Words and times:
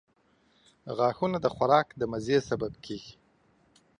•غاښونه 0.97 1.37
د 1.41 1.47
خوراک 1.55 1.87
د 1.99 2.01
مزې 2.11 2.37
سبب 2.49 2.73
کیږي. 2.85 3.13